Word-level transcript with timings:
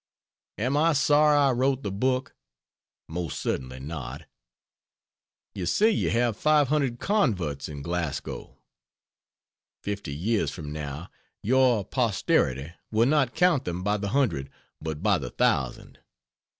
Am 0.57 0.75
I 0.77 0.93
sorry 0.93 1.37
I 1.37 1.51
wrote 1.51 1.83
the 1.83 1.91
book? 1.91 2.33
Most 3.07 3.39
certainly 3.39 3.79
not. 3.79 4.23
You 5.53 5.67
say 5.67 5.91
you 5.91 6.09
have 6.09 6.35
500 6.35 6.97
(converts) 6.99 7.69
in 7.69 7.83
Glasgow. 7.83 8.57
Fifty 9.83 10.15
years 10.15 10.49
from 10.49 10.73
now, 10.73 11.11
your 11.43 11.85
posterity 11.85 12.71
will 12.91 13.05
not 13.05 13.35
count 13.35 13.65
them 13.65 13.83
by 13.83 13.97
the 13.97 14.09
hundred, 14.09 14.49
but 14.81 15.03
by 15.03 15.19
the 15.19 15.29
thousand. 15.29 15.99